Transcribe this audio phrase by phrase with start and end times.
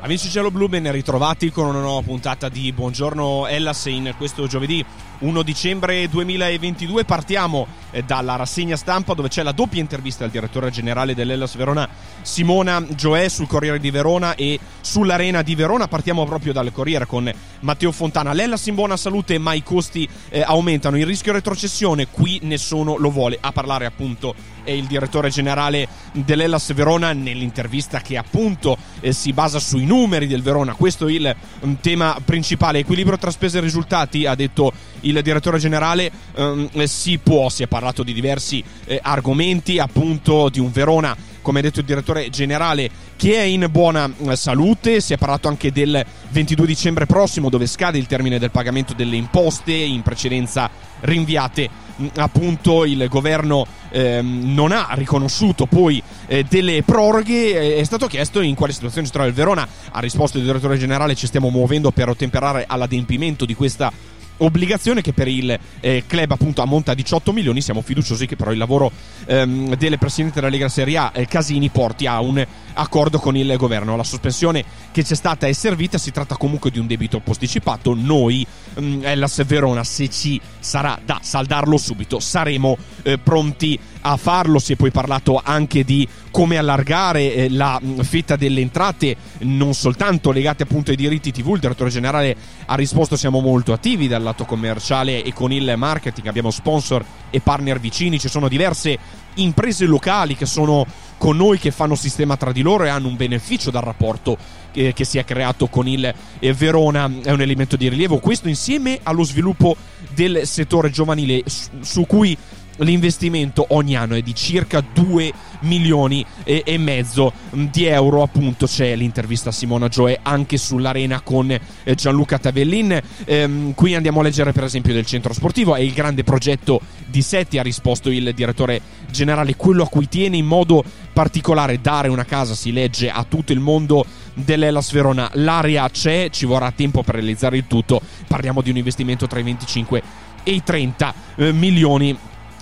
[0.00, 4.82] Amici giallo-blu, ben ritrovati con una nuova puntata di Buongiorno Ellas in questo giovedì
[5.18, 7.04] 1 dicembre 2022.
[7.04, 7.66] Partiamo
[8.04, 11.88] dalla rassegna stampa dove c'è la doppia intervista al direttore generale dell'Ellas Verona
[12.22, 15.88] Simona Gioè sul Corriere di Verona e sull'Arena di Verona.
[15.88, 18.32] Partiamo proprio dal Corriere con Matteo Fontana.
[18.32, 20.98] L'Ellas in buona salute ma i costi eh, aumentano.
[20.98, 23.38] Il rischio retrocessione qui nessuno lo vuole.
[23.40, 24.34] A parlare appunto
[24.68, 30.42] è il direttore generale dell'Ellas Verona nell'intervista che appunto eh, si basa sui numeri del
[30.42, 30.74] Verona.
[30.74, 32.80] Questo è il um, tema principale.
[32.80, 36.10] Equilibrio tra spese e risultati, ha detto il direttore generale.
[36.34, 41.16] Um, si può, è parlato di diversi eh, argomenti, appunto di un Verona
[41.48, 45.00] come ha detto il direttore generale, che è in buona eh, salute.
[45.00, 49.16] Si è parlato anche del 22 dicembre prossimo, dove scade il termine del pagamento delle
[49.16, 50.68] imposte, in precedenza
[51.00, 51.70] rinviate.
[52.16, 57.76] Appunto, il governo ehm, non ha riconosciuto poi eh, delle proroghe.
[57.76, 59.66] È stato chiesto in quale situazione si trova il Verona.
[59.90, 63.90] Ha risposto il direttore generale: ci stiamo muovendo per ottemperare all'adempimento di questa
[64.38, 67.60] obbligazione che per il eh, club appunto ammonta a 18 milioni.
[67.60, 68.90] Siamo fiduciosi che però il lavoro
[69.26, 72.44] ehm, del presidente della Lega Serie A eh, Casini porti a un
[72.74, 73.96] accordo con il governo.
[73.96, 77.94] La sospensione che c'è stata è servita si tratta comunque di un debito posticipato.
[77.94, 78.46] Noi
[78.78, 84.58] ehm, Hellas Verona se ci sarà da saldarlo subito saremo eh, pronti a farlo.
[84.58, 89.74] Si è poi parlato anche di come allargare eh, la mm, fetta delle entrate non
[89.74, 92.36] soltanto legate appunto ai diritti TV il direttore generale
[92.66, 96.26] ha risposto siamo molto attivi dal lato commerciale e con il marketing.
[96.26, 100.86] Abbiamo sponsor e partner vicini ci sono diverse imprese locali che sono
[101.18, 104.36] con noi che fanno sistema tra di loro e hanno un beneficio dal rapporto
[104.70, 107.10] che, che si è creato con il eh, Verona.
[107.22, 108.18] È un elemento di rilievo.
[108.18, 109.76] Questo insieme allo sviluppo
[110.14, 112.36] del settore giovanile su, su cui
[112.78, 118.94] l'investimento ogni anno è di circa 2 milioni e, e, mezzo di euro appunto c'è
[118.94, 123.00] l'intervista a Simona Gioè anche sull'arena con eh, Gianluca Tavellin.
[123.24, 125.74] Ehm, qui andiamo a leggere per esempio del centro sportivo.
[125.74, 128.80] È il grande progetto di Setti ha risposto il direttore
[129.10, 133.52] generale quello a cui tiene in modo particolare dare una casa si legge a tutto
[133.52, 134.04] il mondo
[134.34, 135.28] dell'Elas Verona.
[135.34, 138.00] L'area c'è ci vorrà tempo per realizzare il tutto.
[138.26, 140.02] Parliamo di un investimento tra i 25
[140.44, 142.16] e i 30 eh, milioni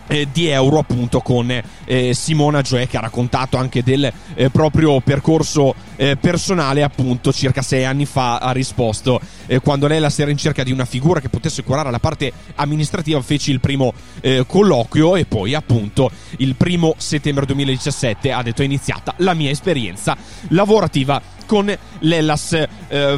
[0.08, 5.00] eh, di euro appunto con eh, Simona Gioè che ha raccontato anche del eh, proprio
[5.00, 10.30] percorso eh, personale appunto circa sei anni fa ha risposto eh, quando lei la sera
[10.30, 14.44] in cerca di una figura che potesse curare la parte amministrativa feci il primo eh,
[14.46, 20.16] colloquio e poi appunto il primo settembre 2017 ha detto è iniziata la mia esperienza
[20.48, 22.66] lavorativa con l'Ellas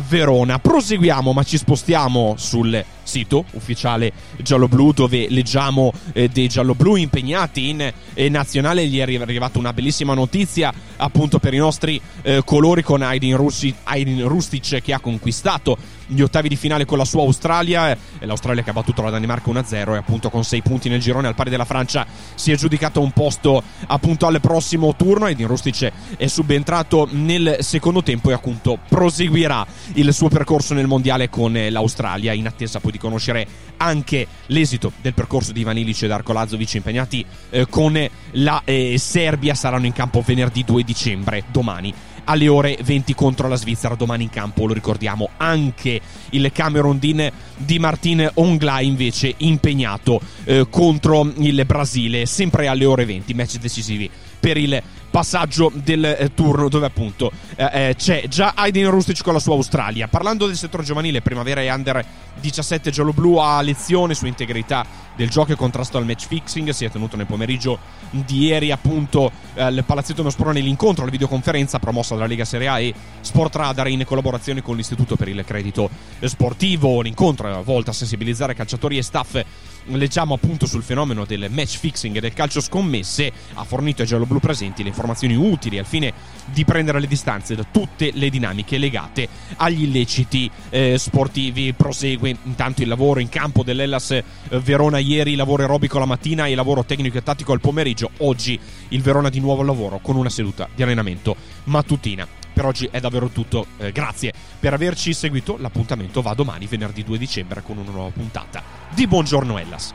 [0.09, 7.71] Verona proseguiamo ma ci spostiamo sul sito ufficiale giallo-blu dove leggiamo eh, dei giallo-blu impegnati
[7.71, 8.87] in eh, nazionale.
[8.87, 14.83] Gli è arrivata una bellissima notizia appunto per i nostri eh, colori con Aydin Rustic
[14.83, 15.77] che ha conquistato
[16.09, 17.97] gli ottavi di finale con la sua Australia.
[18.21, 21.35] L'Australia che ha battuto la Danimarca 1-0 e appunto con 6 punti nel girone al
[21.35, 25.27] pari della Francia si è giudicato un posto appunto al prossimo turno.
[25.27, 31.29] Edin Rustic è subentrato nel secondo tempo e appunto proseguirà il suo percorso nel mondiale
[31.29, 33.47] con l'Australia in attesa poi di conoscere
[33.79, 38.97] anche l'esito del percorso di Ivan Ilic e Darko Lazovic impegnati eh, con la eh,
[38.99, 41.95] Serbia saranno in campo venerdì 2 dicembre domani
[42.29, 43.95] alle ore 20 contro la Svizzera.
[43.95, 50.67] Domani in campo, lo ricordiamo, anche il Cameron Dean di Martin Ongla invece impegnato eh,
[50.71, 56.69] contro il Brasile, sempre alle ore 20, match decisivi per il passaggio del eh, turno
[56.69, 60.07] dove appunto eh, eh, c'è già Aiden Rustic con la sua Australia.
[60.09, 62.05] Parlando del settore giovanile, primavera e under
[62.41, 64.87] 17 giallo-blu a lezione su integrità
[65.17, 66.71] del gioco e contrasto al match fixing.
[66.71, 67.79] Si è tenuto nel pomeriggio
[68.11, 72.79] di ieri appunto eh, al Palazzetto Nosprone l'incontro, la videoconferenza promossa dalla Lega Serie A
[72.79, 77.01] e Sport Radar in collaborazione con l'Istituto per il Credito Sportivo.
[77.01, 79.43] L'incontro è volto a sensibilizzare calciatori e staff
[79.91, 84.41] leggiamo appunto sul fenomeno del match fixing e del calcio scommesse, ha fornito ai gialloblu
[84.41, 86.13] presenti le informazioni utili al fine
[86.47, 91.73] di prendere le distanze da tutte le dinamiche legate agli illeciti eh, sportivi.
[91.73, 94.25] Prosegue intanto il lavoro in campo dell'Ellas eh,
[94.61, 98.11] Verona ieri, lavoro aerobico la mattina e lavoro tecnico e tattico al pomeriggio.
[98.19, 98.59] Oggi
[98.89, 102.38] il Verona di nuovo al lavoro con una seduta di allenamento mattutina.
[102.59, 107.17] Per oggi è davvero tutto, eh, grazie per averci seguito, l'appuntamento va domani venerdì 2
[107.17, 109.95] dicembre con una nuova puntata di Buongiorno Ellas.